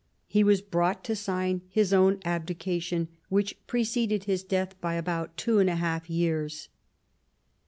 He 0.25 0.43
was 0.43 0.63
brought 0.63 1.03
to 1.03 1.15
sign 1.15 1.61
his 1.69 1.93
own 1.93 2.21
abdication, 2.25 3.07
which 3.29 3.55
preceded 3.67 4.23
his 4.23 4.41
death 4.43 4.73
by 4.81 4.95
about 4.95 5.37
two 5.37 5.59
and 5.59 5.69
a 5.69 5.75
half 5.75 6.09
years. 6.09 6.69